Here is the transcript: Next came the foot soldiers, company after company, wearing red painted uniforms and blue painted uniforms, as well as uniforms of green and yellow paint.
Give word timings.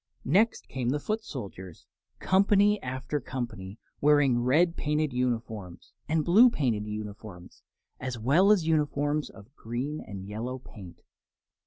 Next 0.25 0.67
came 0.67 0.89
the 0.89 0.99
foot 0.99 1.23
soldiers, 1.23 1.85
company 2.17 2.81
after 2.81 3.19
company, 3.19 3.77
wearing 4.01 4.41
red 4.41 4.75
painted 4.75 5.13
uniforms 5.13 5.93
and 6.09 6.25
blue 6.25 6.49
painted 6.49 6.87
uniforms, 6.87 7.61
as 7.99 8.17
well 8.17 8.51
as 8.51 8.65
uniforms 8.65 9.29
of 9.29 9.53
green 9.55 9.99
and 10.01 10.25
yellow 10.25 10.57
paint. 10.57 11.03